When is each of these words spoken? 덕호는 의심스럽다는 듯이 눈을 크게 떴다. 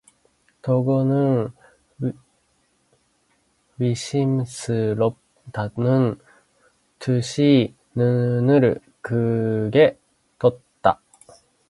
덕호는 0.63 1.51
의심스럽다는 3.77 6.19
듯이 6.97 7.75
눈을 7.93 8.79
크게 9.01 9.99
떴다. 10.39 11.03